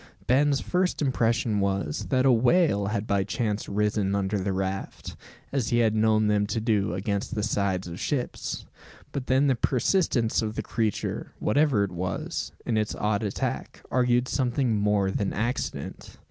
Ben's 0.25 0.61
first 0.61 0.99
impression 1.03 1.59
was, 1.59 2.07
that 2.09 2.25
a 2.25 2.31
whale 2.31 2.87
had 2.87 3.05
by 3.05 3.23
chance 3.23 3.69
risen 3.69 4.15
under 4.15 4.39
the 4.39 4.51
raft; 4.51 5.15
as 5.51 5.69
he 5.69 5.77
had 5.77 5.93
known 5.93 6.25
them 6.25 6.47
to 6.47 6.59
do 6.59 6.95
against 6.95 7.35
the 7.35 7.43
sides 7.43 7.87
of 7.87 7.99
ships. 7.99 8.65
But 9.11 9.27
then 9.27 9.45
the 9.45 9.53
persistence 9.53 10.41
of 10.41 10.55
the 10.55 10.63
creature, 10.63 11.33
whatever 11.37 11.83
it 11.83 11.91
was, 11.91 12.51
in 12.65 12.77
its 12.77 12.95
odd 12.95 13.21
attack, 13.21 13.83
argued 13.91 14.27
something 14.27 14.75
more 14.75 15.11
than 15.11 15.33
accident. 15.33 16.17